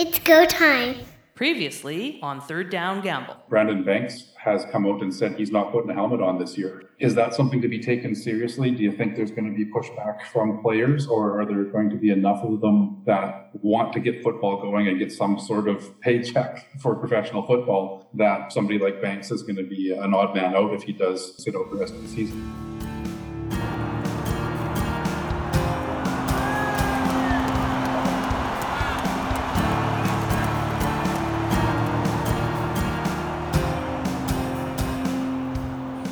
[0.00, 0.96] It's go time.
[1.34, 3.36] Previously on Third Down Gamble.
[3.50, 6.84] Brandon Banks has come out and said he's not putting a helmet on this year.
[6.98, 8.70] Is that something to be taken seriously?
[8.70, 11.96] Do you think there's going to be pushback from players, or are there going to
[11.96, 16.00] be enough of them that want to get football going and get some sort of
[16.00, 20.56] paycheck for professional football that somebody like Banks is going to be an odd man
[20.56, 22.69] out if he does sit out the rest of the season?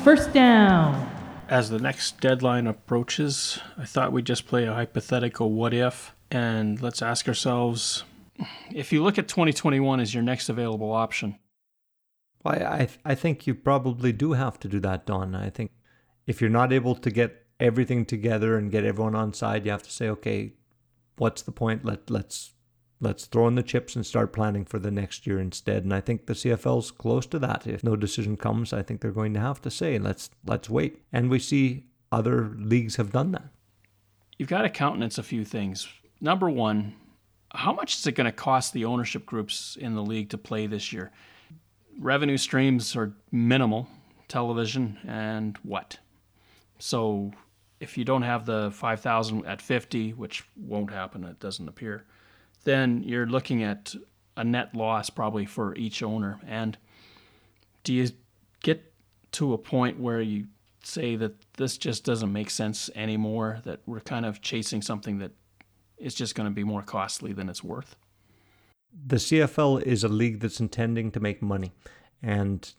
[0.09, 1.07] First down.
[1.49, 6.81] As the next deadline approaches, I thought we'd just play a hypothetical what if and
[6.81, 8.05] let's ask ourselves
[8.73, 11.37] if you look at 2021 as your next available option.
[12.43, 15.35] Well, I, I think you probably do have to do that, Don.
[15.35, 15.69] I think
[16.25, 19.83] if you're not able to get everything together and get everyone on side, you have
[19.83, 20.53] to say, okay,
[21.17, 21.85] what's the point?
[21.85, 22.53] Let let's
[23.01, 25.83] let's throw in the chips and start planning for the next year instead.
[25.83, 27.65] And I think the CFL's close to that.
[27.65, 31.01] If no decision comes, I think they're going to have to say, let's let's wait.
[31.11, 33.47] And we see other leagues have done that.
[34.37, 35.87] You've got to countenance a few things.
[36.21, 36.95] Number one,
[37.51, 40.67] how much is it going to cost the ownership groups in the league to play
[40.67, 41.11] this year?
[41.99, 43.87] Revenue streams are minimal,
[44.27, 45.97] television and what?
[46.77, 47.31] So
[47.79, 52.05] if you don't have the 5,000 at 50, which won't happen, it doesn't appear
[52.63, 53.95] then you're looking at
[54.37, 56.39] a net loss probably for each owner.
[56.47, 56.77] And
[57.83, 58.09] do you
[58.61, 58.93] get
[59.33, 60.47] to a point where you
[60.83, 65.31] say that this just doesn't make sense anymore, that we're kind of chasing something that
[65.97, 67.95] is just going to be more costly than it's worth?
[69.05, 71.73] The CFL is a league that's intending to make money.
[72.23, 72.73] And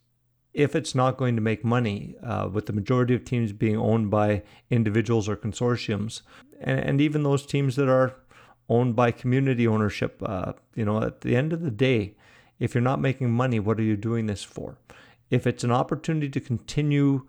[0.52, 4.10] if it's not going to make money, uh, with the majority of teams being owned
[4.10, 6.22] by individuals or consortiums,
[6.60, 8.16] and, and even those teams that are
[8.70, 10.22] owned by community ownership.
[10.24, 12.14] Uh, you know, at the end of the day,
[12.58, 14.78] if you're not making money, what are you doing this for?
[15.28, 17.26] If it's an opportunity to continue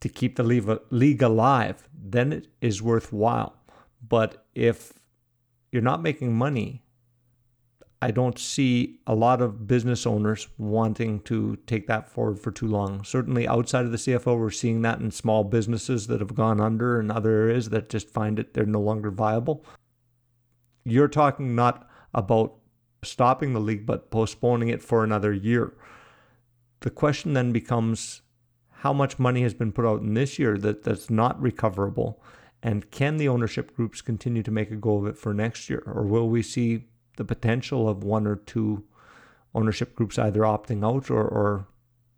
[0.00, 3.56] to keep the league alive, then it is worthwhile.
[4.06, 4.92] But if
[5.72, 6.84] you're not making money,
[8.00, 12.68] I don't see a lot of business owners wanting to take that forward for too
[12.68, 13.02] long.
[13.02, 17.00] Certainly outside of the CFL, we're seeing that in small businesses that have gone under
[17.00, 19.64] and other areas that just find it they're no longer viable
[20.90, 22.54] you're talking not about
[23.02, 25.74] stopping the league, but postponing it for another year.
[26.80, 28.22] The question then becomes
[28.70, 32.22] how much money has been put out in this year that, that's not recoverable?
[32.62, 35.82] And can the ownership groups continue to make a go of it for next year?
[35.86, 38.84] Or will we see the potential of one or two
[39.54, 41.68] ownership groups either opting out or, or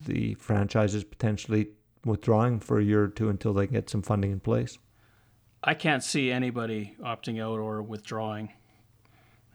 [0.00, 1.68] the franchises potentially
[2.04, 4.78] withdrawing for a year or two until they get some funding in place?
[5.62, 8.50] I can't see anybody opting out or withdrawing.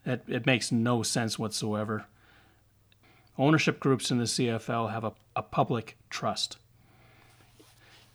[0.06, 2.06] It, it makes no sense whatsoever.
[3.38, 6.58] Ownership groups in the CFL have a, a public trust.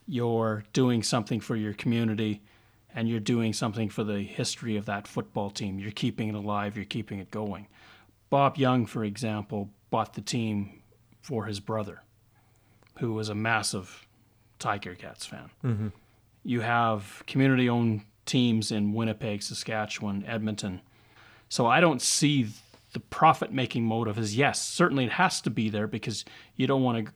[0.07, 2.43] You're doing something for your community
[2.95, 5.79] and you're doing something for the history of that football team.
[5.79, 7.67] You're keeping it alive, you're keeping it going.
[8.31, 10.81] Bob Young, for example, bought the team
[11.21, 12.03] for his brother,
[12.99, 14.07] who was a massive
[14.59, 15.51] Tiger Cats fan.
[15.65, 15.89] Mm-hmm.
[16.45, 20.81] You have community owned teams in Winnipeg, Saskatchewan, Edmonton,
[21.51, 22.47] so I don't see
[22.93, 26.25] the profit making motive as yes, certainly it has to be there because
[26.57, 27.13] you don't want to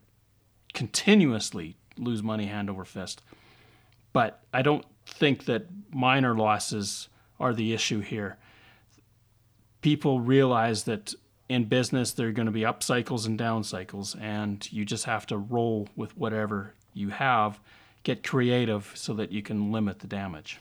[0.74, 3.22] continuously lose money hand over fist.
[4.12, 7.08] But I don't think that minor losses
[7.38, 8.36] are the issue here.
[9.82, 11.14] People realize that
[11.48, 15.04] in business there are going to be up cycles and down cycles, and you just
[15.04, 17.60] have to roll with whatever you have,
[18.02, 20.58] get creative so that you can limit the damage.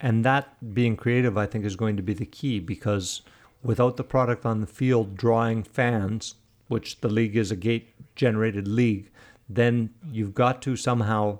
[0.00, 3.22] And that being creative, I think, is going to be the key because
[3.62, 6.34] without the product on the field drawing fans,
[6.68, 9.10] which the league is a gate generated league,
[9.48, 11.38] then you've got to somehow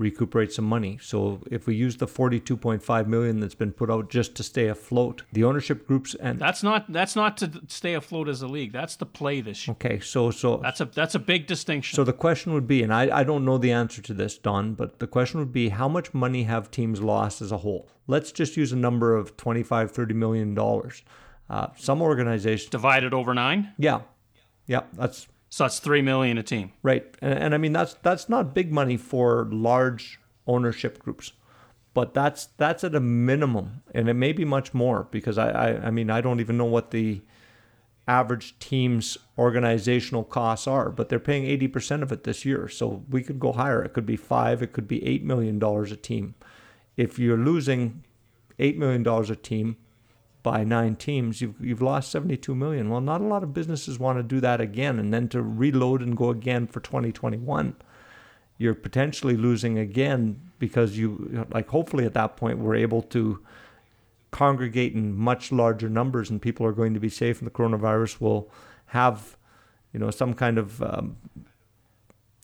[0.00, 0.98] recuperate some money.
[1.00, 5.22] So if we use the 42.5 million that's been put out just to stay afloat,
[5.32, 8.72] the ownership groups and That's not that's not to stay afloat as a league.
[8.72, 9.72] That's the play this year.
[9.72, 11.94] Okay, so so That's a that's a big distinction.
[11.94, 14.74] So the question would be and I I don't know the answer to this, Don,
[14.74, 17.88] but the question would be how much money have teams lost as a whole?
[18.06, 21.02] Let's just use a number of 25 30 million dollars.
[21.50, 23.72] Uh, some organizations divided over 9?
[23.76, 24.02] Yeah.
[24.66, 27.04] Yeah, that's so that's three million a team, right?
[27.20, 31.32] And, and I mean that's that's not big money for large ownership groups,
[31.92, 35.86] but that's that's at a minimum, and it may be much more because I I,
[35.86, 37.20] I mean I don't even know what the
[38.08, 42.68] average team's organizational costs are, but they're paying 80% of it this year.
[42.68, 43.84] So we could go higher.
[43.84, 46.34] It could be five, it could be $8 million a team.
[46.96, 48.02] If you're losing
[48.58, 49.76] $8 million a team,
[50.42, 52.88] by nine teams, you've you've lost 72 million.
[52.88, 56.02] Well, not a lot of businesses want to do that again, and then to reload
[56.02, 57.76] and go again for 2021.
[58.58, 61.68] You're potentially losing again because you like.
[61.68, 63.44] Hopefully, at that point, we're able to
[64.30, 68.20] congregate in much larger numbers, and people are going to be safe, and the coronavirus
[68.20, 68.50] will
[68.86, 69.36] have,
[69.92, 71.16] you know, some kind of um,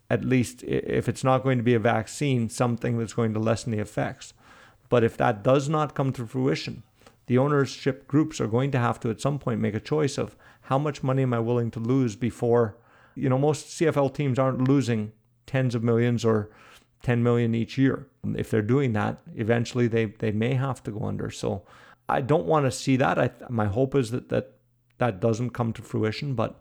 [0.09, 3.73] at least if it's not going to be a vaccine, something that's going to lessen
[3.73, 4.33] the effects.
[4.89, 6.85] But if that does not come to fruition,
[7.27, 10.37] the ownership groups are going to have to at some point make a choice of
[10.63, 12.77] how much money am I willing to lose before,
[13.15, 15.13] you know, most CFL teams aren't losing
[15.47, 16.51] tens of millions or
[17.03, 18.09] 10 million each year.
[18.37, 21.31] If they're doing that, eventually they, they may have to go under.
[21.31, 21.65] So
[22.09, 23.19] I don't want to see that.
[23.19, 24.53] I, my hope is that, that
[24.99, 26.61] that doesn't come to fruition, but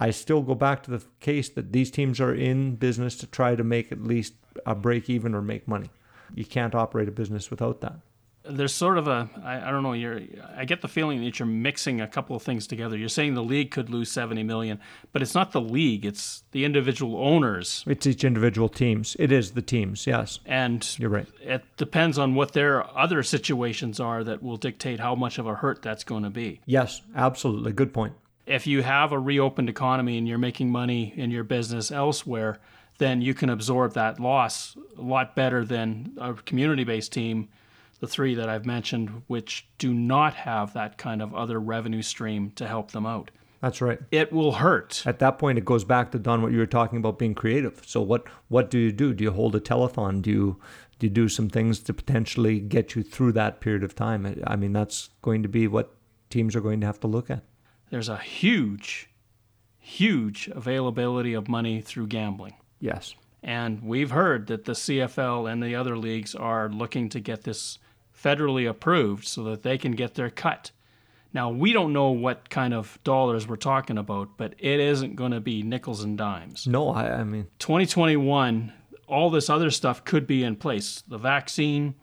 [0.00, 3.54] I still go back to the case that these teams are in business to try
[3.54, 4.34] to make at least
[4.64, 5.90] a break even or make money.
[6.34, 8.00] You can't operate a business without that
[8.44, 10.20] there's sort of a I, I don't know you're
[10.56, 12.96] I get the feeling that you're mixing a couple of things together.
[12.96, 14.80] You're saying the league could lose 70 million,
[15.12, 17.84] but it's not the league, it's the individual owners.
[17.86, 19.16] It's each individual teams.
[19.18, 20.40] It is the teams, yes.
[20.46, 21.26] And you're right.
[21.40, 25.56] It depends on what their other situations are that will dictate how much of a
[25.56, 26.60] hurt that's going to be.
[26.66, 27.72] Yes, absolutely.
[27.72, 28.14] Good point.
[28.46, 32.58] If you have a reopened economy and you're making money in your business elsewhere,
[32.96, 37.48] then you can absorb that loss a lot better than a community-based team
[38.00, 42.50] the three that I've mentioned, which do not have that kind of other revenue stream
[42.52, 43.30] to help them out.
[43.60, 43.98] That's right.
[44.12, 45.02] It will hurt.
[45.04, 47.82] At that point, it goes back to Don what you were talking about being creative.
[47.84, 49.12] So what what do you do?
[49.12, 50.22] Do you hold a telethon?
[50.22, 50.60] Do you
[50.98, 54.40] do you do some things to potentially get you through that period of time?
[54.46, 55.94] I mean, that's going to be what
[56.30, 57.42] teams are going to have to look at.
[57.90, 59.08] There's a huge,
[59.78, 62.54] huge availability of money through gambling.
[62.80, 63.14] Yes.
[63.42, 67.78] And we've heard that the CFL and the other leagues are looking to get this
[68.14, 70.72] federally approved so that they can get their cut.
[71.32, 75.32] Now, we don't know what kind of dollars we're talking about, but it isn't going
[75.32, 76.66] to be nickels and dimes.
[76.66, 78.72] No, I, I mean, 2021,
[79.06, 81.94] all this other stuff could be in place the vaccine,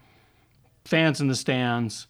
[0.86, 2.08] fans in the stands,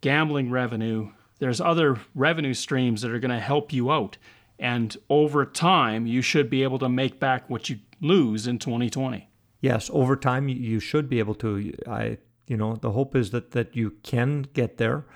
[0.00, 1.10] gambling revenue.
[1.38, 4.18] There's other revenue streams that are going to help you out.
[4.58, 9.28] And over time, you should be able to make back what you lose in 2020.
[9.60, 11.74] Yes, over time you should be able to.
[11.86, 15.06] I you know, the hope is that that you can get there.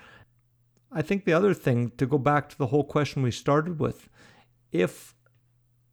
[0.91, 4.07] I think the other thing to go back to the whole question we started with,
[4.71, 5.13] if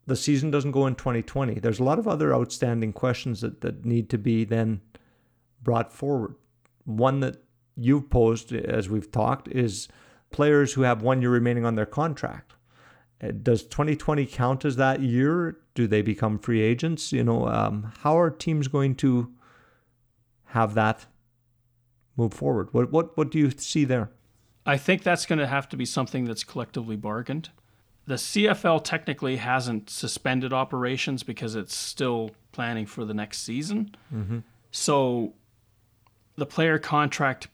[0.06, 3.84] the season doesn't go in 2020, there's a lot of other outstanding questions that, that
[3.84, 4.80] need to be then
[5.60, 6.36] brought forward.
[6.84, 7.42] One that
[7.76, 9.88] you've posed as we've talked is
[10.30, 12.54] players who have one year remaining on their contract.
[13.42, 15.56] Does 2020 count as that year?
[15.74, 17.12] Do they become free agents?
[17.12, 19.32] You know, um, how are teams going to
[20.46, 21.06] have that
[22.16, 22.72] move forward?
[22.72, 24.10] What what what do you see there?
[24.66, 27.50] I think that's going to have to be something that's collectively bargained.
[28.06, 33.94] The CFL technically hasn't suspended operations because it's still planning for the next season.
[34.12, 34.40] Mm-hmm.
[34.72, 35.34] So
[36.36, 37.48] the player contract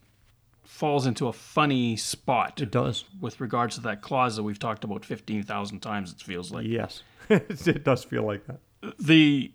[0.69, 2.61] falls into a funny spot.
[2.61, 3.05] It does.
[3.19, 6.67] With regards to that clause that we've talked about 15,000 times, it feels like.
[6.67, 7.03] Yes.
[7.31, 8.61] it does feel like that.
[9.01, 9.53] The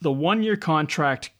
[0.00, 1.30] the one year contract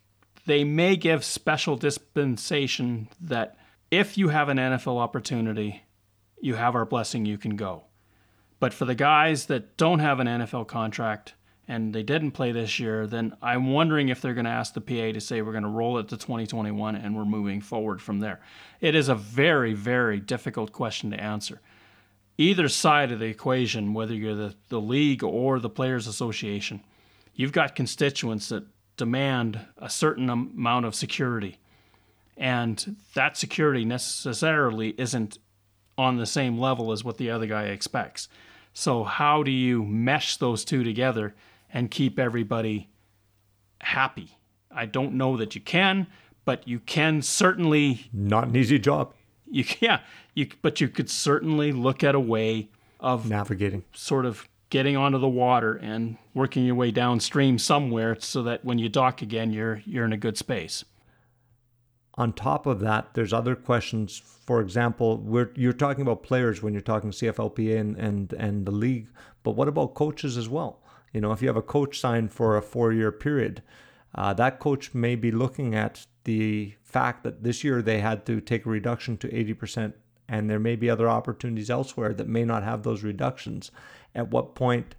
[0.47, 3.57] they may give special dispensation that
[3.91, 5.83] if you have an NFL opportunity,
[6.41, 7.85] you have our blessing, you can go.
[8.61, 11.35] But for the guys that don't have an NFL contract
[11.73, 14.81] and they didn't play this year, then I'm wondering if they're going to ask the
[14.83, 18.21] PA to say we're going to roll it to 2021 and we're moving forward from
[18.21, 18.41] there.
[18.83, 21.63] It is a very, very difficult question to answer.
[22.37, 26.83] Either side of the equation, whether you're the, the league or the Players Association,
[27.35, 28.67] you've got constituents that
[28.99, 31.59] demand a certain amount of security.
[32.37, 35.39] And that security necessarily isn't
[35.97, 38.29] on the same level as what the other guy expects.
[38.75, 41.35] So, how do you mesh those two together
[41.73, 42.89] and keep everybody
[43.81, 44.39] happy?
[44.71, 46.07] I don't know that you can,
[46.45, 48.09] but you can certainly.
[48.13, 49.15] Not an easy job.
[49.51, 50.01] You, yeah,
[50.35, 55.19] you, but you could certainly look at a way of navigating, sort of getting onto
[55.19, 59.83] the water and working your way downstream somewhere so that when you dock again you're
[59.85, 60.83] you're in a good space.
[62.15, 64.19] On top of that, there's other questions.
[64.19, 68.71] For example, we're, you're talking about players when you're talking CFLPA and, and, and the
[68.71, 69.09] league,
[69.43, 70.82] but what about coaches as well?
[71.13, 73.63] You know, if you have a coach signed for a four year period,
[74.15, 78.41] uh, that coach may be looking at the fact that this year they had to
[78.41, 79.95] take a reduction to 80%,
[80.29, 83.71] and there may be other opportunities elsewhere that may not have those reductions
[84.15, 84.95] at what point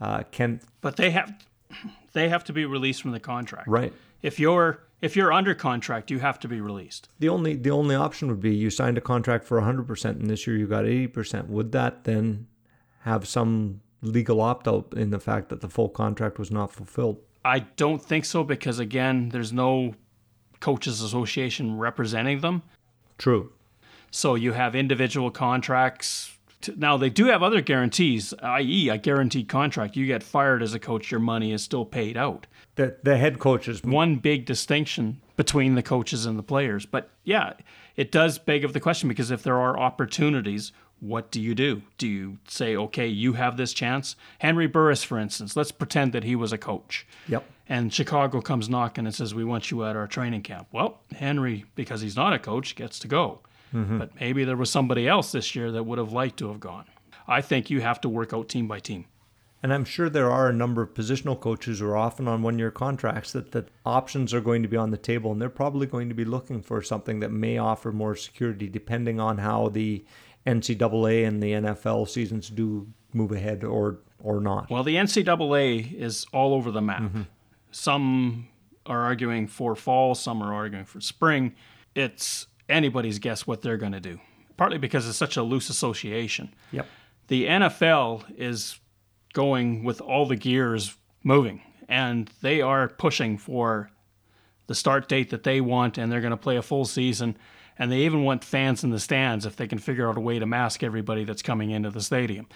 [0.00, 1.32] uh, can but they have
[2.12, 6.10] they have to be released from the contract right if you're If you're under contract,
[6.10, 7.10] you have to be released.
[7.18, 10.46] The only the only option would be you signed a contract for 100% and this
[10.46, 11.48] year you got 80%.
[11.48, 12.46] Would that then
[13.00, 17.18] have some legal opt out in the fact that the full contract was not fulfilled?
[17.44, 19.94] I don't think so because again, there's no
[20.60, 22.62] coaches association representing them.
[23.18, 23.52] True.
[24.10, 26.32] So you have individual contracts.
[26.76, 29.96] Now they do have other guarantees, i.e., a guaranteed contract.
[29.96, 32.46] You get fired as a coach, your money is still paid out.
[32.76, 36.86] The the head coaches One big distinction between the coaches and the players.
[36.86, 37.52] But yeah,
[37.94, 41.82] it does beg of the question because if there are opportunities, what do you do?
[41.98, 44.16] Do you say, okay, you have this chance?
[44.38, 47.06] Henry Burris, for instance, let's pretend that he was a coach.
[47.28, 47.44] Yep.
[47.68, 50.68] And Chicago comes knocking and says, we want you at our training camp.
[50.72, 53.40] Well, Henry, because he's not a coach, gets to go.
[53.74, 53.98] Mm-hmm.
[53.98, 56.86] But maybe there was somebody else this year that would have liked to have gone.
[57.28, 59.06] I think you have to work out team by team.
[59.62, 62.58] And I'm sure there are a number of positional coaches who are often on one
[62.58, 65.86] year contracts that, that options are going to be on the table and they're probably
[65.86, 70.04] going to be looking for something that may offer more security depending on how the
[70.46, 74.70] NCAA and the NFL seasons do move ahead or or not.
[74.70, 77.02] Well, the NCAA is all over the map.
[77.02, 77.22] Mm-hmm.
[77.70, 78.48] Some
[78.86, 81.54] are arguing for fall, some are arguing for spring.
[81.94, 84.20] It's anybody's guess what they're going to do,
[84.56, 86.54] partly because it's such a loose association.
[86.72, 86.86] Yep.
[87.28, 88.78] The NFL is
[89.32, 93.90] going with all the gears moving, and they are pushing for
[94.66, 97.36] the start date that they want, and they're going to play a full season.
[97.78, 100.38] And they even want fans in the stands if they can figure out a way
[100.38, 102.46] to mask everybody that's coming into the stadium.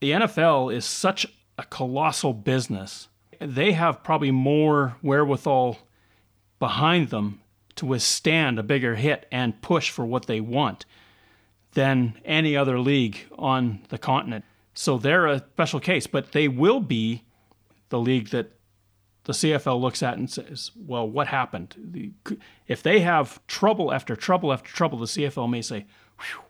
[0.00, 1.26] The NFL is such
[1.58, 3.08] a colossal business.
[3.40, 5.78] They have probably more wherewithal
[6.58, 7.40] behind them
[7.76, 10.86] to withstand a bigger hit and push for what they want
[11.72, 14.44] than any other league on the continent.
[14.74, 17.24] So they're a special case, but they will be
[17.88, 18.52] the league that
[19.24, 21.74] the CFL looks at and says, well, what happened?
[21.78, 22.12] The,
[22.66, 25.86] if they have trouble after trouble after trouble, the CFL may say,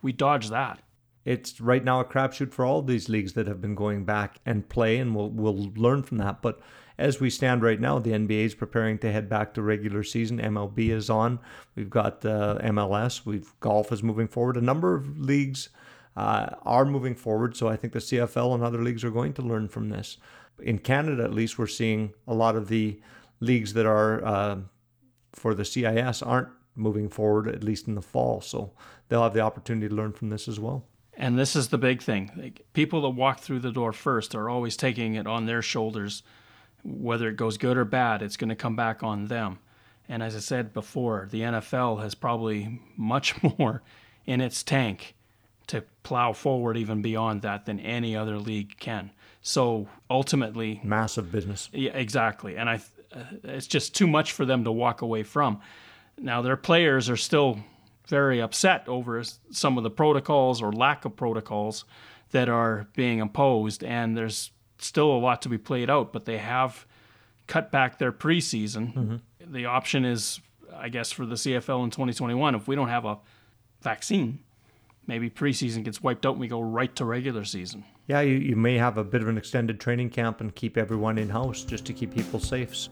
[0.02, 0.80] we dodged that.
[1.24, 4.68] It's right now a crapshoot for all these leagues that have been going back and
[4.68, 6.42] play, and we'll we'll learn from that.
[6.42, 6.60] But
[6.98, 10.38] as we stand right now, the NBA is preparing to head back to regular season.
[10.38, 11.38] MLB is on.
[11.76, 13.24] We've got uh, MLS.
[13.24, 14.58] We've golf is moving forward.
[14.58, 15.70] A number of leagues
[16.16, 17.56] uh, are moving forward.
[17.56, 20.18] So I think the CFL and other leagues are going to learn from this.
[20.62, 23.00] In Canada, at least, we're seeing a lot of the
[23.40, 24.56] leagues that are uh,
[25.32, 28.40] for the CIS aren't moving forward, at least in the fall.
[28.40, 28.72] So
[29.08, 30.84] they'll have the opportunity to learn from this as well.
[31.16, 32.32] And this is the big thing.
[32.36, 36.22] Like, people that walk through the door first are always taking it on their shoulders.
[36.82, 39.58] Whether it goes good or bad, it's going to come back on them.
[40.08, 43.82] And as I said before, the NFL has probably much more
[44.26, 45.14] in its tank
[45.68, 49.10] to plow forward even beyond that than any other league can.
[49.46, 51.68] So ultimately, Massive business.
[51.70, 52.56] yeah, exactly.
[52.56, 52.80] And I,
[53.14, 55.60] uh, it's just too much for them to walk away from.
[56.18, 57.58] Now their players are still
[58.08, 61.84] very upset over some of the protocols or lack of protocols
[62.30, 66.10] that are being imposed, and there's still a lot to be played out.
[66.10, 66.86] But they have
[67.46, 69.20] cut back their preseason.
[69.46, 70.40] The option is,
[70.74, 73.18] I guess, for the CFL in 2021, if we don't have a
[73.82, 74.38] vaccine,
[75.06, 77.84] maybe preseason gets wiped out and we go right to regular season.
[78.06, 81.16] Yeah, you, you may have a bit of an extended training camp and keep everyone
[81.16, 82.88] in house just to keep people safe.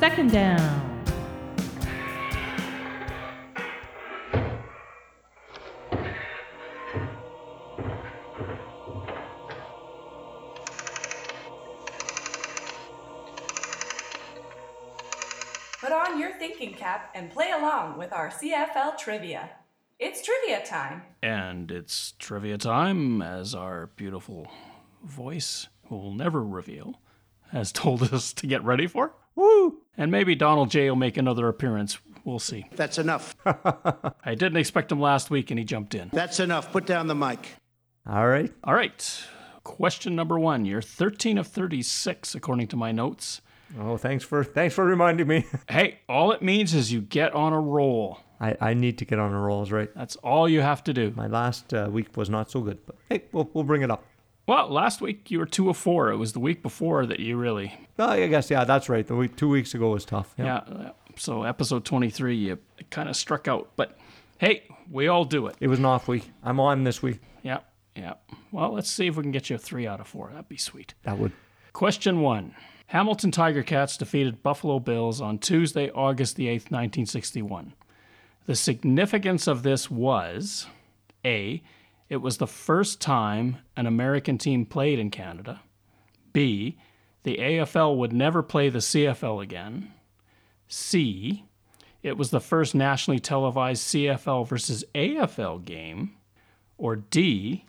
[0.00, 0.90] Second down.
[15.78, 19.50] Put on your thinking cap and play along with our CFL trivia.
[19.98, 21.02] It's trivia time.
[21.22, 24.48] And it's trivia time, as our beautiful
[25.04, 27.00] voice, who will never reveal,
[27.52, 29.14] has told us to get ready for.
[29.36, 29.80] Woo!
[29.96, 31.98] And maybe Donald J will make another appearance.
[32.24, 32.66] We'll see.
[32.74, 33.36] That's enough.
[33.44, 36.10] I didn't expect him last week and he jumped in.
[36.12, 36.72] That's enough.
[36.72, 37.54] Put down the mic.
[38.08, 38.52] All right.
[38.64, 39.24] All right.
[39.62, 40.64] Question number one.
[40.64, 43.40] You're 13 of 36, according to my notes.
[43.78, 45.46] Oh, thanks for thanks for reminding me.
[45.68, 48.20] Hey, all it means is you get on a roll.
[48.44, 49.88] I, I need to get on a rolls, right.
[49.94, 51.12] That's all you have to do.
[51.16, 54.04] My last uh, week was not so good, but hey, we'll, we'll bring it up.
[54.46, 56.10] Well, last week you were two of four.
[56.10, 59.06] It was the week before that you really Well, I guess yeah, that's right.
[59.06, 60.34] The week two weeks ago was tough.
[60.36, 60.56] Yeah.
[60.56, 62.58] uh, So episode 23, you
[62.90, 63.70] kind of struck out.
[63.76, 63.96] But
[64.36, 65.56] hey, we all do it.
[65.60, 66.30] It was an off week.
[66.42, 67.20] I'm on this week.
[67.42, 67.60] Yeah.
[67.96, 68.14] Yeah.
[68.52, 70.28] Well, let's see if we can get you a three out of four.
[70.30, 70.92] That'd be sweet.
[71.04, 71.32] That would.
[71.72, 72.54] Question one
[72.88, 77.72] Hamilton Tiger Cats defeated Buffalo Bills on Tuesday, August the 8th, 1961.
[78.46, 80.66] The significance of this was
[81.24, 81.62] A.
[82.08, 85.62] It was the first time an American team played in Canada.
[86.32, 86.78] B.
[87.22, 89.92] the AFL would never play the CFL again.
[90.68, 91.44] C.
[92.02, 96.16] It was the first nationally televised CFL versus AFL game.
[96.76, 97.64] Or D.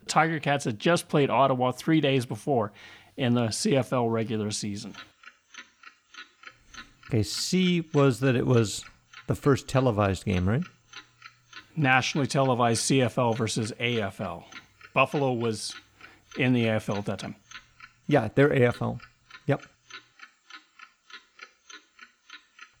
[0.00, 2.72] The Tiger Cats had just played Ottawa three days before
[3.16, 4.94] in the CFL regular season.
[7.08, 8.84] Okay, C was that it was
[9.28, 10.64] the first televised game, right?
[11.76, 14.44] Nationally televised CFL versus AFL.
[14.92, 15.74] Buffalo was
[16.36, 17.36] in the AFL at that time.
[18.08, 19.00] Yeah, they're AFL.
[19.46, 19.62] Yep.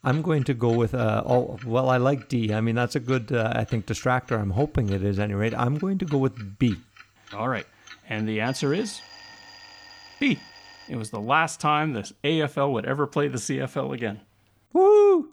[0.02, 2.54] I'm going to go with uh oh well I like D.
[2.54, 4.40] I mean that's a good uh, I think distractor.
[4.40, 5.54] I'm hoping it is at any rate.
[5.54, 6.76] I'm going to go with B.
[7.32, 7.66] All right.
[8.08, 9.00] And the answer is
[10.18, 10.38] B.
[10.88, 14.20] It was the last time the AFL would ever play the CFL again.
[14.72, 15.28] Woo!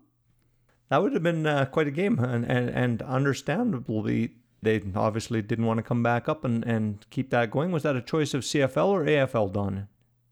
[0.96, 5.66] That would have been uh, quite a game, and, and and understandably, they obviously didn't
[5.66, 7.74] want to come back up and, and keep that going.
[7.74, 9.90] Was that a choice of CFL or AFL, Don,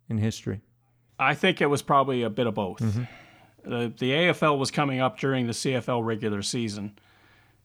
[0.08, 0.62] in history?
[1.20, 2.80] I think it was probably a bit of both.
[2.80, 6.98] The, the AFL was coming up during the CFL regular season.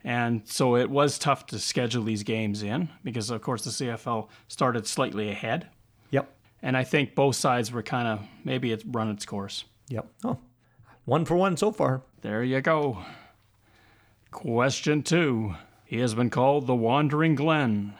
[0.02, 4.26] And so it was tough to schedule these games in because, of course, the CFL
[4.48, 5.68] started slightly ahead.
[6.10, 6.34] Yep.
[6.62, 9.66] And I think both sides were kind of maybe it's run its course.
[9.88, 10.08] Yep.
[10.24, 10.38] Oh,
[11.08, 12.02] one for one so far.
[12.20, 12.98] There you go.
[14.30, 15.54] Question two.
[15.86, 17.94] He has been called the Wandering Glen,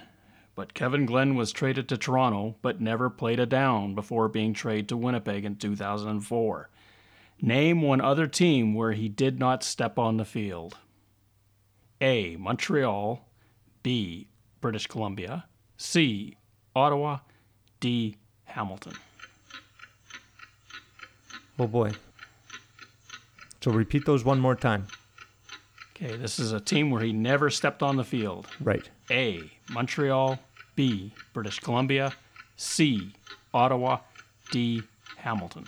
[0.55, 4.91] but Kevin Glenn was traded to Toronto but never played a down before being traded
[4.91, 6.69] to Winnipeg in 2004.
[7.41, 10.77] Name one other team where he did not step on the field.
[12.03, 12.37] A.
[12.37, 13.27] Montreal.
[13.83, 14.29] B.
[14.61, 15.47] British Columbia.
[15.79, 16.37] C.
[16.77, 17.21] Ottawa.
[17.81, 18.17] D.
[18.45, 18.93] Hamilton.
[21.59, 21.93] Oh boy.
[23.61, 24.87] So repeat those one more time.
[25.97, 28.47] Okay, this is a team where he never stepped on the field.
[28.61, 28.89] Right.
[29.11, 29.51] A.
[29.71, 30.39] Montreal.
[30.77, 31.13] B.
[31.33, 32.13] British Columbia.
[32.57, 33.13] C.
[33.53, 33.99] Ottawa.
[34.53, 34.83] D.
[35.17, 35.67] Hamilton.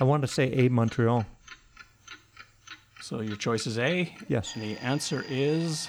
[0.00, 1.26] I want to say A Montreal.
[3.00, 4.14] So your choice is A.
[4.28, 4.54] Yes.
[4.54, 5.88] And the answer is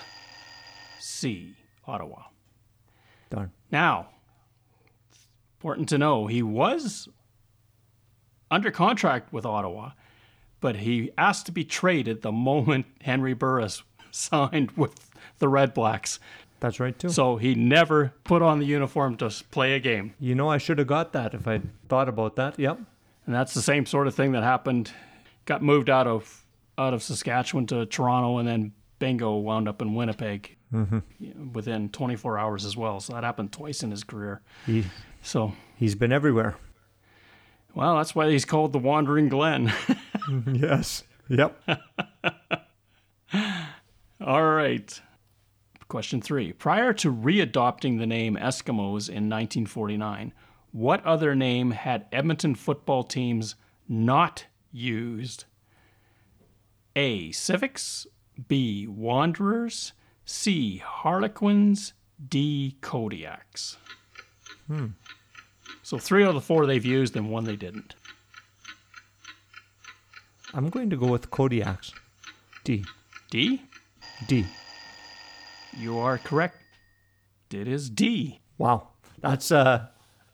[0.99, 1.55] C.
[1.87, 2.23] Ottawa.
[3.29, 3.51] Darn.
[3.71, 4.09] Now,
[5.63, 7.07] important to know, he was
[8.51, 9.91] under contract with Ottawa,
[10.59, 16.19] but he asked to be traded the moment Henry Burris signed with the Red Blacks.
[16.59, 17.07] That's right too.
[17.07, 20.15] So he never put on the uniform to play a game.
[20.19, 22.59] you know I should have got that if I'd thought about that.
[22.59, 22.79] Yep.
[23.25, 24.91] And that's the same sort of thing that happened.
[25.45, 26.43] Got moved out of
[26.77, 30.99] out of Saskatchewan to Toronto, and then bingo wound up in Winnipeg mm-hmm.
[31.19, 32.99] know, within 24 hours as well.
[32.99, 34.41] So that happened twice in his career.
[34.65, 34.83] He
[35.23, 36.55] So, he's been everywhere.
[37.73, 39.71] well, that's why he's called the Wandering Glen.
[40.53, 41.03] yes.
[41.29, 41.57] Yep.
[44.21, 45.01] All right.
[45.87, 46.53] Question three.
[46.53, 50.33] Prior to readopting the name Eskimos in 1949,
[50.71, 53.55] what other name had Edmonton football teams
[53.87, 55.45] not used?
[56.95, 57.31] A.
[57.31, 58.07] Civics.
[58.47, 58.87] B.
[58.87, 59.93] Wanderers.
[60.25, 60.77] C.
[60.77, 61.93] Harlequins.
[62.29, 62.77] D.
[62.81, 63.77] Kodiaks.
[64.67, 64.87] Hmm.
[65.83, 67.95] So three out of the four they've used and one they didn't.
[70.53, 71.93] I'm going to go with Kodiaks.
[72.63, 72.85] D.
[73.29, 73.61] D.
[74.27, 74.45] D.
[75.77, 76.57] You are correct.
[77.51, 78.39] It is D.
[78.57, 78.89] Wow.
[79.21, 79.87] That's uh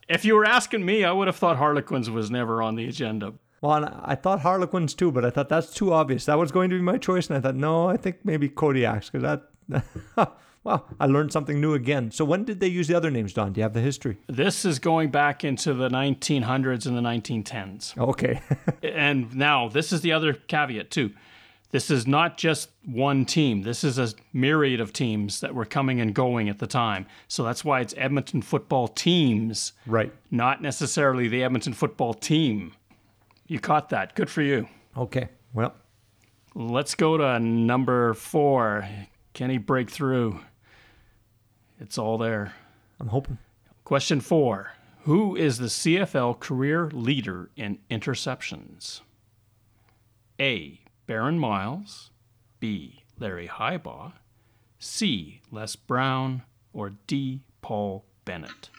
[0.08, 3.34] If you were asking me, I would have thought Harlequins was never on the agenda.
[3.62, 6.26] well, and I thought Harlequins too, but I thought that's too obvious.
[6.26, 9.12] That was going to be my choice, and I thought, no, I think maybe Kodiaks,
[9.12, 9.88] because that.
[10.64, 12.12] wow, I learned something new again.
[12.12, 13.54] So when did they use the other names, Don?
[13.54, 14.18] Do you have the history?
[14.28, 17.98] This is going back into the 1900s and the 1910s.
[17.98, 18.42] Okay.
[18.82, 21.12] And now, this is the other caveat, too.
[21.72, 23.62] This is not just one team.
[23.62, 27.06] This is a myriad of teams that were coming and going at the time.
[27.28, 30.12] So that's why it's Edmonton football teams, right.
[30.32, 32.74] not necessarily the Edmonton football team.
[33.48, 34.16] You caught that.
[34.16, 34.68] Good for you.
[34.98, 35.30] Okay.
[35.54, 35.76] Well,
[36.56, 38.88] Let's go to number four.
[39.34, 40.40] Can he break through?
[41.80, 42.54] It's all there.
[43.00, 43.38] I'm hoping.
[43.84, 49.02] Question four Who is the CFL career leader in interceptions?
[50.40, 50.82] A.
[51.08, 52.12] Baron Miles.
[52.60, 53.04] B.
[53.18, 54.14] Larry Highbaugh.
[54.78, 55.42] C.
[55.52, 56.44] Less Browne.
[56.74, 57.42] Or D.
[57.62, 58.70] Paul Bennett.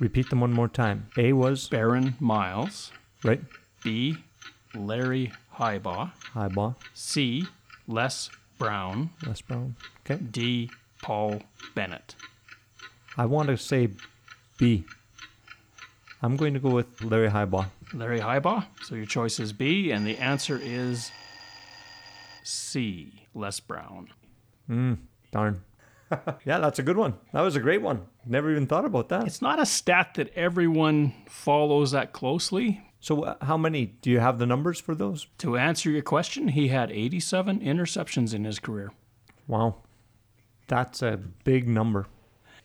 [0.00, 1.08] Repeat them one more time.
[1.18, 2.92] A was Baron Miles.
[3.24, 3.40] right.
[3.82, 4.16] B.
[4.74, 6.12] Larry Highbaugh.
[6.32, 6.76] High ball.
[6.94, 7.46] C.
[7.88, 9.10] Less Browne.
[9.26, 9.76] Less Browne.
[10.00, 10.22] Okay.
[10.22, 10.70] D.
[11.02, 11.42] Paul
[11.74, 12.14] Bennett.
[13.16, 13.90] I want to say
[14.58, 14.84] B.
[16.22, 17.66] I'm going to go with Larry Highball.
[17.94, 18.66] Larry Highbaugh.
[18.82, 21.10] So your choice is B, and the answer is
[22.42, 23.26] C.
[23.34, 24.08] Less Browne.
[24.66, 24.94] Hmm,
[25.30, 25.62] darn.
[26.44, 27.14] yeah, that's a good one.
[27.32, 28.06] That was a great one.
[28.26, 29.26] Never even thought about that.
[29.26, 32.82] It's not a stat that everyone follows that closely.
[33.00, 35.26] So, uh, how many do you have the numbers for those?
[35.38, 38.90] To answer your question, he had 87 interceptions in his career.
[39.46, 39.76] Wow.
[40.66, 42.06] That's a big number.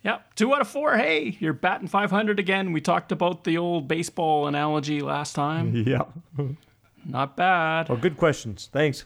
[0.04, 0.98] Yep, two out of four.
[0.98, 2.74] Hey, you're batting 500 again.
[2.74, 5.74] We talked about the old baseball analogy last time.
[5.88, 6.04] Yeah.
[7.06, 7.90] Not bad.
[7.90, 8.70] Well, good questions.
[8.72, 9.04] Thanks.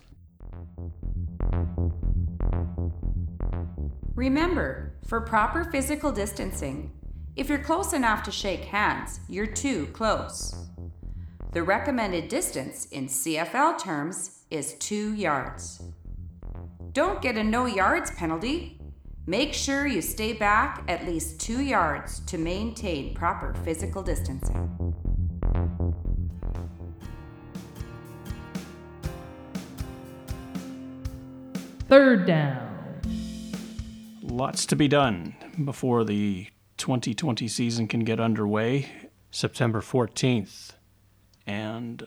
[4.16, 6.92] Remember, for proper physical distancing,
[7.36, 10.56] if you're close enough to shake hands, you're too close.
[11.54, 15.82] The recommended distance in CFL terms is two yards.
[16.92, 18.80] Don't get a no yards penalty.
[19.26, 24.94] Make sure you stay back at least two yards to maintain proper physical distancing.
[31.88, 33.02] Third down.
[34.22, 38.90] Lots to be done before the 2020 season can get underway.
[39.32, 40.74] September 14th.
[41.48, 42.06] And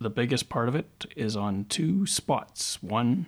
[0.00, 2.82] the biggest part of it is on two spots.
[2.82, 3.26] One,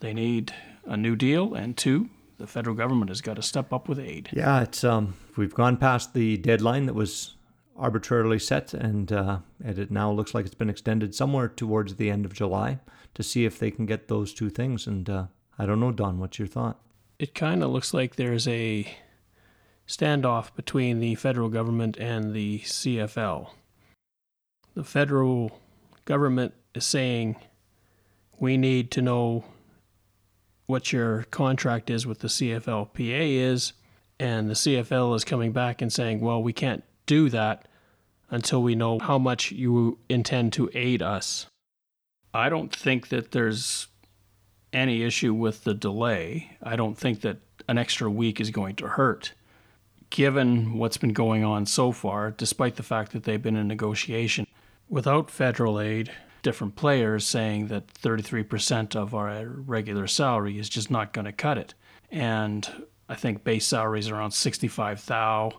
[0.00, 0.52] they need
[0.86, 4.30] a new deal, and two, the federal government has got to step up with aid.
[4.32, 7.34] Yeah, it's um, we've gone past the deadline that was
[7.76, 12.10] arbitrarily set, and uh, and it now looks like it's been extended somewhere towards the
[12.10, 12.80] end of July
[13.14, 14.86] to see if they can get those two things.
[14.86, 15.26] And uh,
[15.58, 16.80] I don't know, Don, what's your thought?
[17.18, 18.92] It kind of looks like there's a
[19.86, 23.50] standoff between the federal government and the CFL.
[24.74, 25.60] The federal
[26.04, 27.36] government is saying
[28.38, 29.44] we need to know
[30.66, 33.74] what your contract is with the CFLPA is,
[34.18, 37.68] and the CFL is coming back and saying, well, we can't do that
[38.30, 41.46] until we know how much you intend to aid us.
[42.32, 43.86] I don't think that there's
[44.72, 46.56] any issue with the delay.
[46.60, 47.36] I don't think that
[47.68, 49.34] an extra week is going to hurt.
[50.10, 54.46] Given what's been going on so far, despite the fact that they've been in negotiation
[54.94, 56.08] without federal aid,
[56.44, 61.58] different players saying that 33% of our regular salary is just not going to cut
[61.58, 61.74] it.
[62.12, 65.50] And I think base salary is around 65 thou.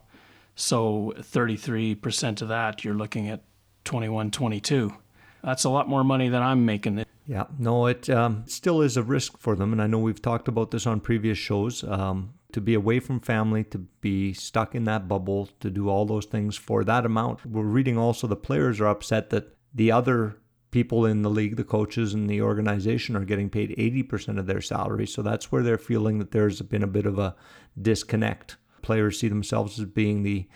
[0.55, 3.43] So 33% of that, you're looking at
[3.83, 4.93] 21, 22.
[5.43, 7.03] That's a lot more money than I'm making.
[7.27, 10.47] Yeah, no, it um, still is a risk for them, and I know we've talked
[10.47, 11.83] about this on previous shows.
[11.83, 16.05] Um, to be away from family, to be stuck in that bubble, to do all
[16.05, 17.45] those things for that amount.
[17.45, 20.37] We're reading also the players are upset that the other
[20.71, 24.61] people in the league, the coaches and the organization, are getting paid 80% of their
[24.61, 25.05] salary.
[25.05, 27.35] So that's where they're feeling that there's been a bit of a
[27.81, 28.55] disconnect.
[28.81, 30.47] Players see themselves as being the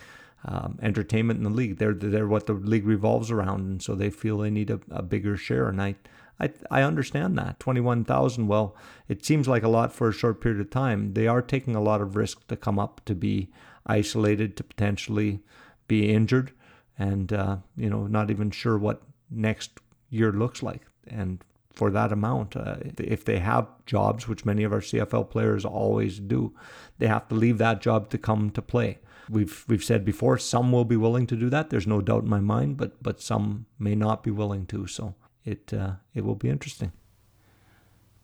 [0.46, 1.80] um, entertainment in the league.
[1.80, 5.02] They're they're what the league revolves around, and so they feel they need a, a
[5.02, 5.68] bigger share.
[5.68, 5.96] And I,
[6.39, 8.47] I I understand that twenty one thousand.
[8.47, 8.75] Well,
[9.08, 11.13] it seems like a lot for a short period of time.
[11.13, 13.49] They are taking a lot of risk to come up, to be
[13.86, 15.41] isolated, to potentially
[15.88, 16.52] be injured,
[16.97, 20.86] and uh, you know not even sure what next year looks like.
[21.08, 25.63] And for that amount, uh, if they have jobs, which many of our CFL players
[25.65, 26.54] always do,
[26.97, 28.99] they have to leave that job to come to play.
[29.30, 31.69] We've we've said before, some will be willing to do that.
[31.69, 34.88] There's no doubt in my mind, but but some may not be willing to.
[34.88, 35.15] So
[35.50, 36.92] it uh, it will be interesting.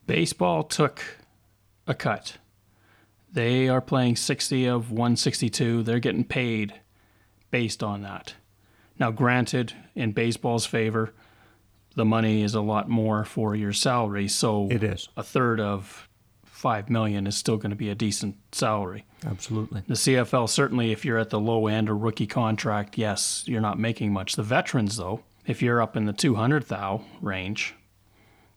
[0.05, 1.01] Baseball took
[1.87, 2.37] a cut.
[3.31, 5.83] They are playing 60 of 162.
[5.83, 6.73] They're getting paid
[7.51, 8.35] based on that.
[8.97, 11.13] Now, granted, in baseball's favor,
[11.95, 14.27] the money is a lot more for your salary.
[14.27, 15.09] So It is.
[15.17, 16.07] a third of
[16.45, 19.03] five million is still going to be a decent salary.
[19.25, 19.83] Absolutely.
[19.87, 23.77] The CFL certainly, if you're at the low end or rookie contract, yes, you're not
[23.77, 24.35] making much.
[24.37, 27.75] The veterans, though, if you're up in the 200 thou range,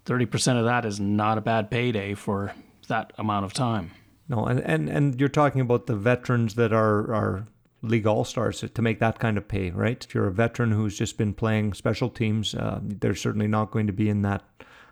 [0.07, 2.55] 30% of that is not a bad payday for
[2.89, 3.91] that amount of time.
[4.29, 7.47] No, and, and, and you're talking about the veterans that are, are
[7.83, 10.05] league all stars to make that kind of pay, right?
[10.05, 13.87] If you're a veteran who's just been playing special teams, uh, they're certainly not going
[13.87, 14.43] to be in that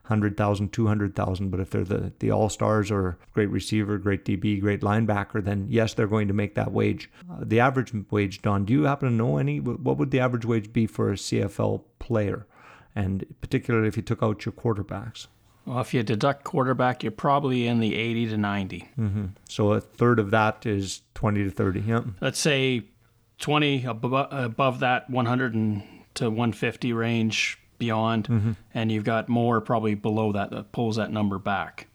[0.07, 1.51] 100,000, 200,000.
[1.51, 5.67] But if they're the, the all stars or great receiver, great DB, great linebacker, then
[5.69, 7.11] yes, they're going to make that wage.
[7.31, 9.61] Uh, the average wage, Don, do you happen to know any?
[9.61, 12.47] What would the average wage be for a CFL player?
[12.95, 15.27] And particularly if you took out your quarterbacks.
[15.67, 18.89] Well, if you deduct quarterback, you're probably in the 80 to 90.
[18.99, 19.25] Mm-hmm.
[19.49, 21.81] So a third of that is 20 to 30.
[21.81, 22.05] Yep.
[22.21, 22.85] Let's say
[23.41, 25.83] 20 above, above that 100 and
[26.15, 28.53] to 150 range beyond, Mm-hmm.
[28.75, 31.87] and you've got more probably below that that pulls that number back.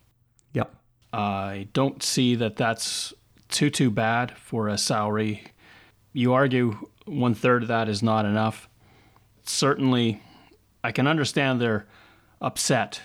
[0.53, 0.73] Yep.
[1.13, 3.13] I don't see that that's
[3.49, 5.43] too too bad for a salary.
[6.13, 8.69] You argue one third of that is not enough.
[9.43, 10.21] Certainly,
[10.83, 11.87] I can understand they're
[12.41, 13.01] upset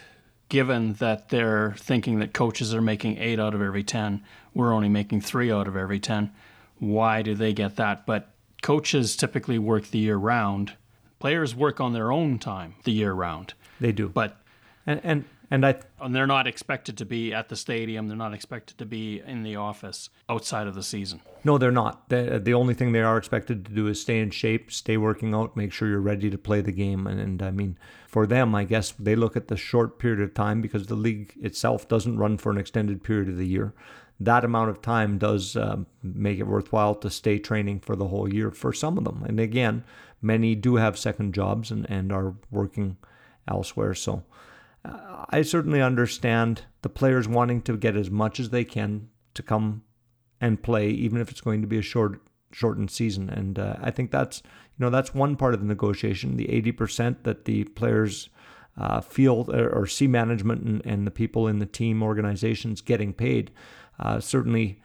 [0.49, 4.23] given that they're thinking that coaches are making eight out of every 10,
[4.55, 6.31] we're only making three out of every 10.
[6.79, 8.07] Why do they get that?
[8.07, 8.31] But
[8.63, 10.75] coaches typically work the year round.
[11.27, 13.55] Players work on their own time the year round.
[13.81, 14.09] They do.
[14.09, 14.37] But
[14.87, 18.09] and and and I and they're not expected to be at the stadium.
[18.09, 21.21] They're not expected to be in the office outside of the season.
[21.45, 22.09] No, they're not.
[22.09, 25.35] The, the only thing they are expected to do is stay in shape, stay working
[25.35, 27.07] out, make sure you're ready to play the game.
[27.07, 27.79] And, and I mean,
[28.09, 31.35] for them, I guess they look at the short period of time because the league
[31.41, 33.75] itself doesn't run for an extended period of the year.
[34.19, 38.33] That amount of time does um, make it worthwhile to stay training for the whole
[38.33, 39.23] year for some of them.
[39.27, 39.85] And again,
[40.23, 42.97] many do have second jobs and, and are working
[43.47, 43.95] elsewhere.
[43.95, 44.25] So
[45.29, 49.83] I certainly understand the players wanting to get as much as they can to come
[50.41, 52.21] and play, even if it's going to be a short
[52.53, 53.29] shortened season.
[53.29, 56.37] And uh, I think that's you know that's one part of the negotiation.
[56.37, 58.29] The eighty percent that the players
[58.79, 63.51] uh, feel or, see management and, and, the people in the team organizations getting paid
[63.99, 64.83] uh, certainly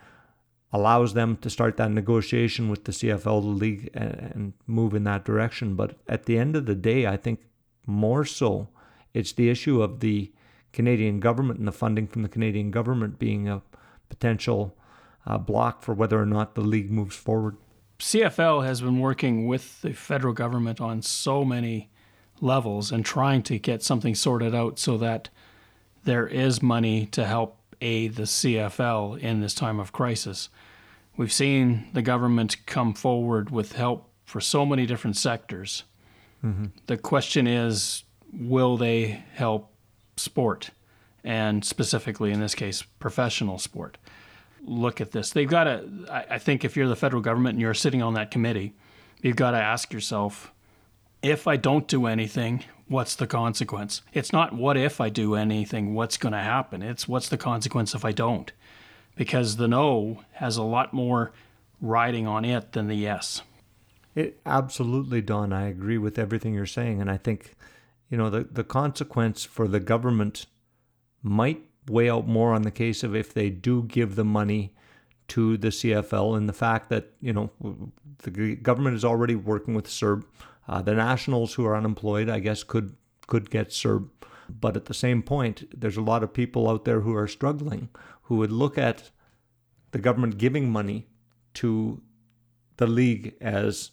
[0.71, 5.03] allows them to start that negotiation with the CFL, the league, and, and move in
[5.03, 5.75] that direction.
[5.75, 7.41] But at the end of the day, I think
[7.85, 8.69] more so
[9.13, 10.31] it's the issue of the
[10.73, 13.61] Canadian government and the funding from the Canadian government being a
[14.09, 14.75] potential
[15.25, 17.57] uh, block for whether or not the league moves forward.
[17.99, 21.89] CFL has been working with the federal government on so many
[22.39, 25.29] levels and trying to get something sorted out so that
[26.03, 30.49] there is money to help aid the CFL in this time of crisis.
[31.15, 35.83] We've seen the government come forward with help for so many different sectors.
[36.43, 36.67] Mm-hmm.
[36.87, 39.71] The question is will they help
[40.17, 40.71] sport?
[41.23, 43.97] And specifically, in this case, professional sport.
[44.63, 45.31] Look at this.
[45.31, 48.31] They've got to, I think, if you're the federal government and you're sitting on that
[48.31, 48.73] committee,
[49.21, 50.51] you've got to ask yourself
[51.21, 54.01] if I don't do anything, what's the consequence?
[54.13, 56.81] It's not what if I do anything, what's going to happen.
[56.81, 58.51] It's what's the consequence if I don't.
[59.15, 61.31] Because the no has a lot more
[61.79, 63.41] riding on it than the yes.
[64.15, 65.53] It, absolutely, Don.
[65.53, 67.01] I agree with everything you're saying.
[67.01, 67.53] And I think
[68.11, 70.45] you know, the, the consequence for the government
[71.23, 74.75] might weigh out more on the case of if they do give the money
[75.29, 77.49] to the CFL and the fact that, you know,
[78.23, 80.25] the government is already working with CERB.
[80.67, 82.95] Uh, the nationals who are unemployed, I guess, could
[83.27, 84.09] could get CERB.
[84.49, 87.87] But at the same point, there's a lot of people out there who are struggling
[88.23, 89.09] who would look at
[89.91, 91.07] the government giving money
[91.55, 92.01] to
[92.75, 93.91] the league as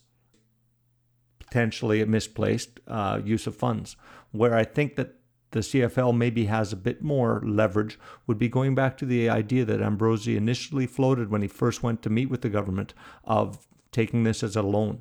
[1.49, 3.97] potentially a misplaced uh, use of funds.
[4.33, 5.15] Where I think that
[5.51, 9.65] the CFL maybe has a bit more leverage would be going back to the idea
[9.65, 12.93] that Ambrosie initially floated when he first went to meet with the government
[13.25, 15.01] of taking this as a loan.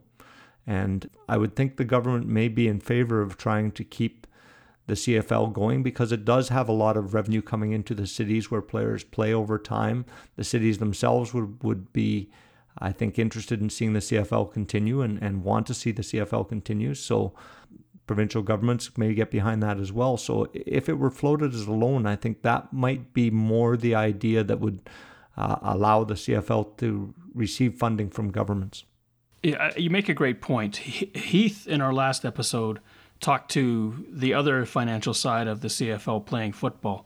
[0.65, 4.25] And I would think the government may be in favor of trying to keep
[4.85, 8.49] the CFL going because it does have a lot of revenue coming into the cities
[8.49, 10.05] where players play over time.
[10.37, 12.29] The cities themselves would, would be
[12.79, 16.47] I think, interested in seeing the CFL continue and, and want to see the CFL
[16.47, 16.93] continue.
[16.93, 17.33] So
[18.07, 20.17] provincial governments may get behind that as well.
[20.17, 23.95] So if it were floated as a loan, I think that might be more the
[23.95, 24.89] idea that would
[25.35, 28.85] uh, allow the CFL to receive funding from governments.
[29.43, 30.77] Yeah, you make a great point.
[30.77, 32.79] Heath, in our last episode,
[33.19, 37.05] talked to the other financial side of the CFL playing football.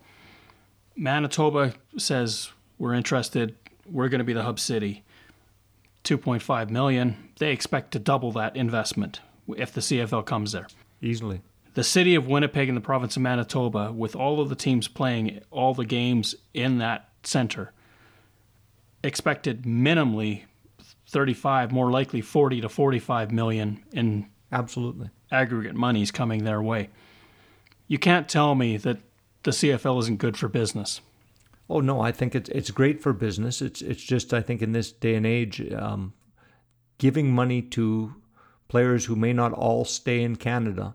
[0.96, 3.56] Manitoba says we're interested.
[3.90, 5.04] We're going to be the hub city.
[6.04, 7.30] 2.5 million.
[7.38, 9.20] They expect to double that investment
[9.56, 10.66] if the CFL comes there.
[11.00, 11.42] Easily.
[11.74, 15.40] The city of Winnipeg and the province of Manitoba, with all of the teams playing
[15.50, 17.72] all the games in that center,
[19.02, 20.42] expected minimally
[21.08, 26.90] 35, more likely 40 to 45 million in absolutely aggregate monies coming their way.
[27.88, 28.98] You can't tell me that
[29.42, 31.00] the CFL isn't good for business.
[31.72, 33.62] Oh no, I think it's it's great for business.
[33.62, 36.12] It's it's just I think in this day and age, um,
[36.98, 38.14] giving money to
[38.68, 40.94] players who may not all stay in Canada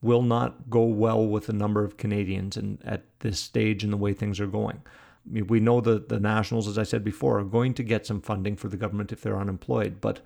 [0.00, 3.98] will not go well with a number of Canadians and at this stage and the
[3.98, 4.80] way things are going.
[4.86, 8.06] I mean, we know that the Nationals, as I said before, are going to get
[8.06, 10.20] some funding for the government if they're unemployed, but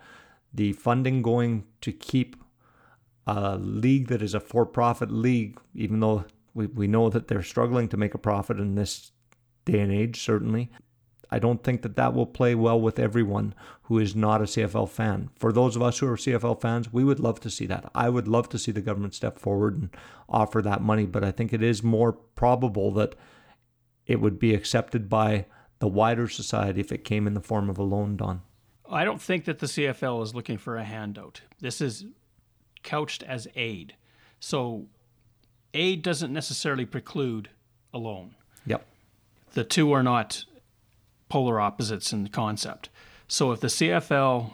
[0.55, 2.37] the funding going to keep
[3.27, 7.89] a league that is a for-profit league, even though we, we know that they're struggling
[7.89, 9.11] to make a profit in this
[9.65, 10.71] day and age, certainly.
[11.31, 14.89] I don't think that that will play well with everyone who is not a CFL
[14.89, 15.31] fan.
[15.37, 17.91] For those of us who are CFL fans, we would love to see that.
[17.95, 19.91] I would love to see the government step forward and
[20.29, 23.15] offer that money, but I think it is more probable that
[24.07, 25.47] it would be accepted by
[25.79, 28.43] the wider society if it came in the form of a loan, Don.
[28.89, 31.43] I don't think that the CFL is looking for a handout.
[31.61, 32.07] This is
[32.83, 33.95] couched as aid.
[34.41, 34.87] So
[35.75, 37.51] aid doesn't necessarily preclude
[37.95, 38.35] a loan.
[38.67, 38.85] Yep.
[39.53, 40.45] The two are not
[41.29, 42.89] polar opposites in concept.
[43.29, 44.53] So if the CFL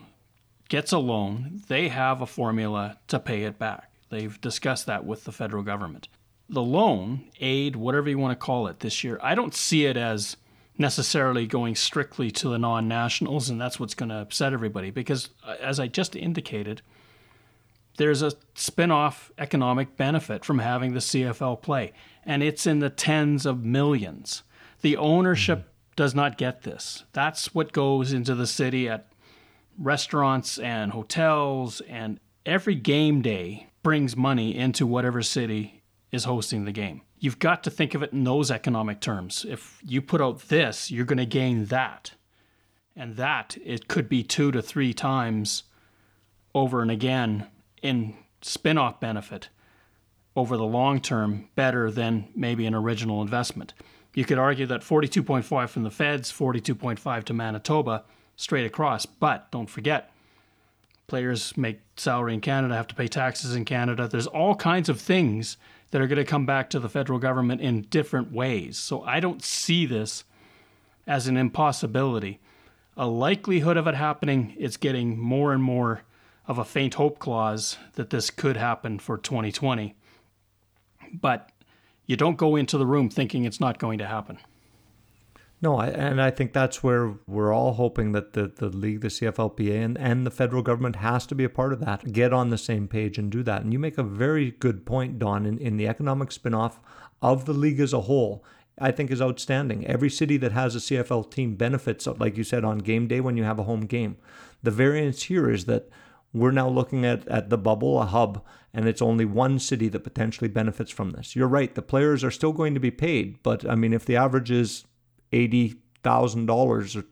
[0.68, 3.90] gets a loan, they have a formula to pay it back.
[4.10, 6.08] They've discussed that with the federal government.
[6.48, 9.96] The loan, aid, whatever you want to call it this year, I don't see it
[9.96, 10.36] as
[10.78, 14.90] necessarily going strictly to the non nationals, and that's what's going to upset everybody.
[14.90, 16.82] Because, uh, as I just indicated,
[17.96, 21.92] there's a spin off economic benefit from having the CFL play,
[22.24, 24.42] and it's in the tens of millions.
[24.86, 25.94] The ownership mm-hmm.
[25.96, 27.02] does not get this.
[27.12, 29.08] That's what goes into the city at
[29.76, 36.70] restaurants and hotels, and every game day brings money into whatever city is hosting the
[36.70, 37.02] game.
[37.18, 39.44] You've got to think of it in those economic terms.
[39.48, 42.12] If you put out this, you're going to gain that.
[42.94, 45.64] And that, it could be two to three times
[46.54, 47.48] over and again
[47.82, 49.48] in spin off benefit
[50.36, 53.74] over the long term better than maybe an original investment.
[54.16, 58.02] You could argue that 42.5 from the feds, 42.5 to Manitoba,
[58.34, 59.04] straight across.
[59.04, 60.10] But don't forget,
[61.06, 64.08] players make salary in Canada, have to pay taxes in Canada.
[64.08, 65.58] There's all kinds of things
[65.90, 68.78] that are going to come back to the federal government in different ways.
[68.78, 70.24] So I don't see this
[71.06, 72.40] as an impossibility.
[72.96, 76.04] A likelihood of it happening, it's getting more and more
[76.48, 79.94] of a faint hope clause that this could happen for 2020.
[81.12, 81.50] But
[82.06, 84.38] you don't go into the room thinking it's not going to happen.
[85.62, 89.08] No, I, and I think that's where we're all hoping that the, the league, the
[89.08, 92.50] CFLPA, and, and the federal government has to be a part of that, get on
[92.50, 93.62] the same page and do that.
[93.62, 96.74] And you make a very good point, Don, in, in the economic spinoff
[97.22, 98.44] of the league as a whole.
[98.78, 99.86] I think is outstanding.
[99.86, 103.38] Every city that has a CFL team benefits, like you said, on game day when
[103.38, 104.18] you have a home game.
[104.62, 105.88] The variance here is that
[106.34, 108.44] we're now looking at, at the bubble, a hub,
[108.76, 111.34] and it's only one city that potentially benefits from this.
[111.34, 114.16] You're right, the players are still going to be paid, but I mean, if the
[114.16, 114.84] average is
[115.32, 117.04] eighty thousand dollars, or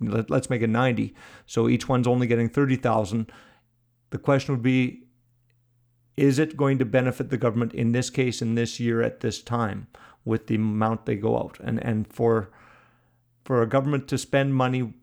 [0.00, 1.14] let's make it ninety.
[1.46, 3.30] So each one's only getting thirty thousand.
[4.10, 5.04] The question would be,
[6.16, 9.40] is it going to benefit the government in this case in this year at this
[9.40, 9.86] time
[10.24, 12.50] with the amount they go out and and for
[13.44, 14.94] for a government to spend money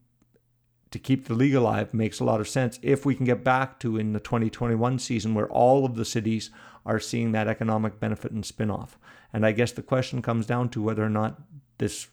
[0.91, 3.79] to keep the league alive makes a lot of sense if we can get back
[3.79, 6.51] to in the 2021 season where all of the cities
[6.85, 8.97] are seeing that economic benefit and spin-off.
[9.33, 11.39] And I guess the question comes down to whether or not
[11.77, 12.07] this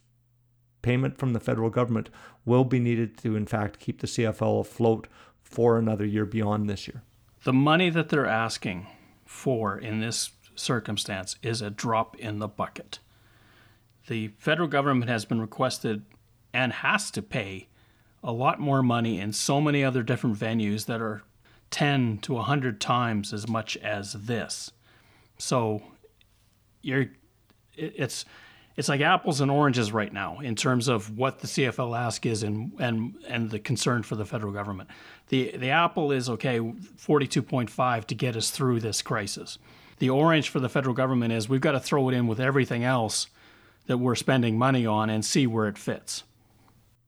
[0.82, 2.08] payment from the federal government
[2.44, 5.08] will be needed to, in fact, keep the CFL afloat
[5.42, 7.02] for another year beyond this year.
[7.44, 8.86] The money that they're asking
[9.24, 12.98] for in this circumstance is a drop in the bucket.
[14.06, 16.04] The federal government has been requested
[16.52, 17.67] and has to pay
[18.22, 21.22] a lot more money in so many other different venues that are
[21.70, 24.70] 10 to 100 times as much as this.
[25.38, 25.82] So
[26.82, 27.06] you're
[27.76, 28.24] it's
[28.76, 32.42] it's like apples and oranges right now in terms of what the CFL ask is
[32.42, 34.88] and and and the concern for the federal government.
[35.28, 39.58] The the apple is okay, 42.5 to get us through this crisis.
[39.98, 42.84] The orange for the federal government is we've got to throw it in with everything
[42.84, 43.26] else
[43.86, 46.22] that we're spending money on and see where it fits.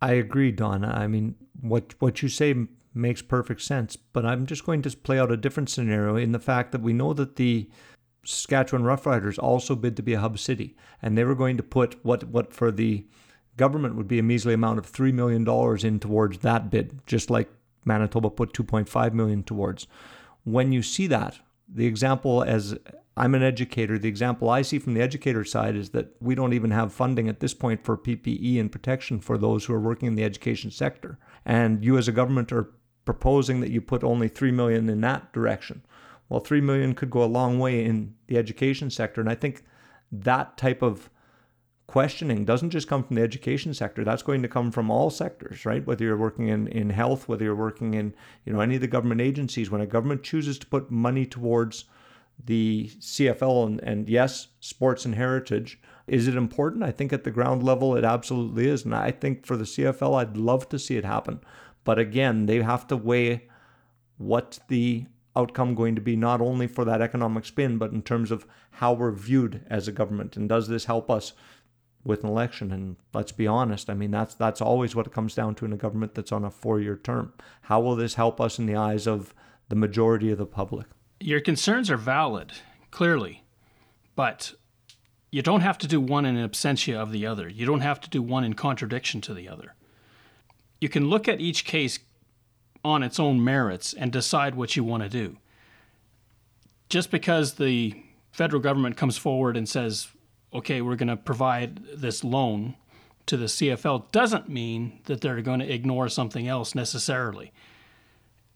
[0.03, 0.89] I agree, Donna.
[0.89, 2.55] I mean, what what you say
[2.95, 6.39] makes perfect sense, but I'm just going to play out a different scenario in the
[6.39, 7.71] fact that we know that the
[8.25, 12.05] Saskatchewan Roughriders also bid to be a hub city, and they were going to put
[12.05, 13.07] what what for the
[13.57, 17.31] government would be a measly amount of three million dollars in towards that bid, just
[17.31, 17.51] like
[17.85, 19.87] Manitoba put 2.5 million towards.
[20.45, 22.79] When you see that, the example as
[23.21, 26.55] I'm an educator, the example I see from the educator side is that we don't
[26.55, 30.09] even have funding at this point for PPE and protection for those who are working
[30.09, 31.19] in the education sector.
[31.45, 32.71] And you as a government are
[33.05, 35.83] proposing that you put only 3 million in that direction.
[36.31, 39.65] Well, three million could go a long way in the education sector, and I think
[40.11, 41.11] that type of
[41.87, 44.03] questioning doesn't just come from the education sector.
[44.03, 45.85] That's going to come from all sectors right?
[45.85, 48.15] Whether you're working in, in health whether you're working in
[48.47, 49.71] you know any of the government agencies.
[49.71, 51.85] When a government chooses to put money towards
[52.47, 57.31] the cfl and, and yes sports and heritage is it important i think at the
[57.31, 60.97] ground level it absolutely is and i think for the cfl i'd love to see
[60.97, 61.41] it happen
[61.85, 63.43] but again they have to weigh
[64.17, 68.31] what the outcome going to be not only for that economic spin, but in terms
[68.31, 70.37] of how we're viewed as a government?
[70.37, 71.33] And does this help us
[72.05, 72.73] with an election?
[72.73, 75.73] And let's be honest, I mean that's that's always what it comes down to in
[75.73, 77.33] a government that's on a four-year term.
[77.63, 79.35] How will this help us in the eyes of
[79.69, 80.87] the majority of the public?
[81.21, 82.53] Your concerns are valid,
[82.91, 83.45] clearly,
[84.17, 84.55] but
[85.31, 87.49] you don't have to do one in absentia of the other.
[87.49, 89.75] You don't have to do one in contradiction to the other.
[90.81, 91.99] You can look at each case
[92.85, 95.37] on its own merits and decide what you want to do.
[96.89, 98.03] Just because the
[98.33, 100.09] federal government comes forward and says,
[100.53, 102.75] okay, we're going to provide this loan
[103.27, 107.53] to the CFL doesn't mean that they're going to ignore something else necessarily.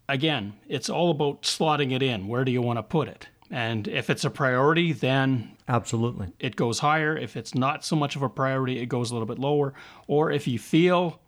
[0.09, 2.28] Again, it's all about slotting it in.
[2.28, 3.28] Where do you want to put it?
[3.50, 6.32] And if it's a priority, then Absolutely.
[6.38, 7.16] it goes higher.
[7.16, 9.74] If it's not so much of a priority, it goes a little bit lower.
[10.07, 11.20] Or if you feel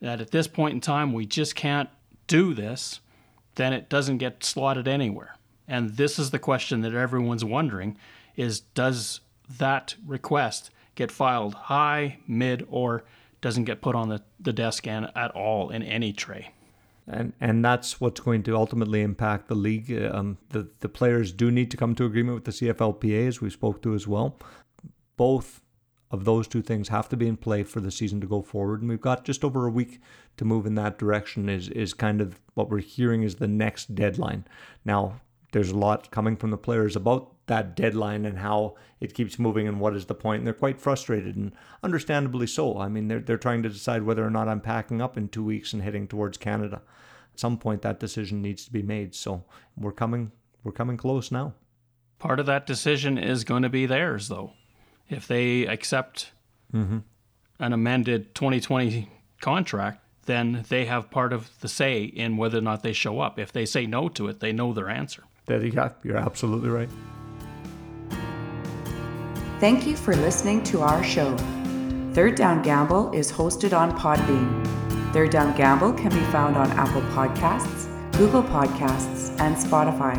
[0.00, 1.88] that at this point in time we just can't
[2.26, 3.00] do this,
[3.54, 5.36] then it doesn't get slotted anywhere.
[5.66, 7.96] And this is the question that everyone's wondering
[8.36, 9.20] is does
[9.58, 13.04] that request get filed high, mid, or
[13.40, 16.52] doesn't get put on the, the desk and at all in any tray?
[17.08, 19.92] And and that's what's going to ultimately impact the league.
[19.92, 23.50] Um, the the players do need to come to agreement with the CFLPA, as we
[23.50, 24.36] spoke to as well.
[25.16, 25.62] Both
[26.10, 28.80] of those two things have to be in play for the season to go forward,
[28.80, 30.00] and we've got just over a week
[30.36, 31.48] to move in that direction.
[31.48, 34.44] Is is kind of what we're hearing is the next deadline.
[34.84, 35.20] Now,
[35.52, 39.66] there's a lot coming from the players about that deadline and how it keeps moving
[39.66, 40.40] and what is the point.
[40.40, 42.78] And they're quite frustrated and understandably so.
[42.78, 45.44] I mean, they're, they're trying to decide whether or not I'm packing up in two
[45.44, 46.82] weeks and heading towards Canada.
[47.32, 49.14] At some point, that decision needs to be made.
[49.14, 49.44] So
[49.76, 50.32] we're coming,
[50.62, 51.54] we're coming close now.
[52.18, 54.52] Part of that decision is going to be theirs, though.
[55.08, 56.32] If they accept
[56.74, 56.98] mm-hmm.
[57.60, 59.08] an amended 2020
[59.40, 63.38] contract, then they have part of the say in whether or not they show up.
[63.38, 65.24] If they say no to it, they know their answer.
[65.48, 65.90] Go.
[66.04, 66.88] You're absolutely right.
[69.60, 71.36] Thank you for listening to our show.
[72.12, 74.64] Third Down Gamble is hosted on Podbean.
[75.12, 80.16] Third Down Gamble can be found on Apple Podcasts, Google Podcasts, and Spotify.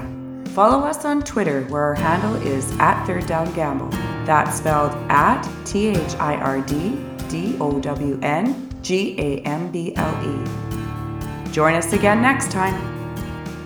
[0.50, 3.90] Follow us on Twitter where our handle is at Third Down Gamble.
[4.26, 7.00] That's spelled at T H I R D
[7.30, 11.52] D O W N G A M B L E.
[11.52, 12.99] Join us again next time.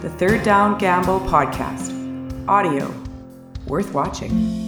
[0.03, 1.89] The Third Down Gamble Podcast.
[2.45, 2.93] Audio
[3.67, 4.62] worth watching.